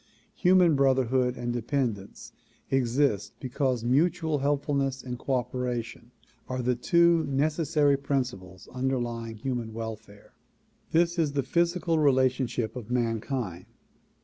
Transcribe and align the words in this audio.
Human 0.37 0.75
brotherhood 0.75 1.37
and 1.37 1.53
dependence 1.53 2.31
exist 2.71 3.33
because 3.39 3.83
mutual 3.83 4.39
helpfulness 4.39 5.03
and 5.03 5.19
cooperation 5.19 6.09
are 6.49 6.63
the 6.63 6.73
two 6.73 7.23
nec 7.25 7.51
essary 7.51 8.01
principles 8.01 8.67
underlying 8.73 9.35
human 9.35 9.73
welfare. 9.75 10.33
This 10.91 11.19
is 11.19 11.33
the 11.33 11.43
physical 11.43 11.99
relationship 11.99 12.75
of 12.75 12.89
mankind. 12.89 13.67